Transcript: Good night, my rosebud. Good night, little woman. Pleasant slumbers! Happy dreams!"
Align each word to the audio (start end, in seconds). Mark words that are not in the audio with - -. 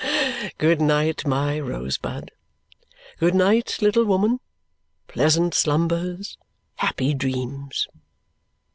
Good 0.57 0.81
night, 0.81 1.27
my 1.27 1.59
rosebud. 1.59 2.31
Good 3.19 3.35
night, 3.35 3.77
little 3.83 4.03
woman. 4.03 4.39
Pleasant 5.07 5.53
slumbers! 5.53 6.39
Happy 6.77 7.13
dreams!" 7.13 7.87